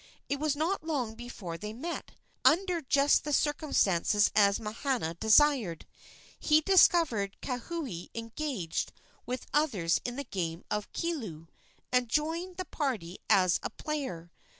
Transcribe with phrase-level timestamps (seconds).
[0.29, 2.13] It was not long before they met,
[2.43, 5.85] under just such circumstances as Mahana desired.
[6.39, 8.93] He discovered Kauhi engaged
[9.27, 11.45] with others in the game of kilu,
[11.91, 14.31] and joined the party as a player.